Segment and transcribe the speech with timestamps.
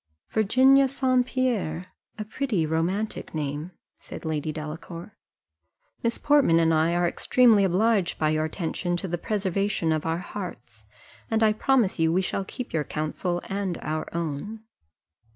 [0.31, 1.27] "Virginia St.
[1.27, 3.69] Pierre, a pretty romantic name,"
[3.99, 5.15] said Lady Delacour:
[6.01, 10.17] "Miss Portman and I are extremely obliged by your attention to the preservation of our
[10.17, 10.85] hearts,
[11.29, 14.61] and I promise you we shall keep your counsel and our own."